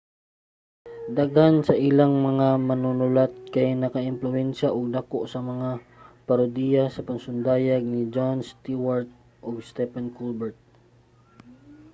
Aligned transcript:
daghan 1.17 1.55
sa 1.67 1.75
ilang 1.89 2.13
mga 2.29 2.49
manunulat 2.69 3.31
kay 3.53 3.67
nakaempluwensiya 3.83 4.69
og 4.77 4.85
dako 4.97 5.19
sa 5.33 5.39
mga 5.51 5.69
parodiya 6.27 6.83
nga 6.89 7.05
pasundayag 7.07 7.83
ni 7.87 8.01
jon 8.15 8.37
stewart 8.49 9.09
ug 9.47 9.55
stephen 9.69 10.07
colbert 10.17 10.57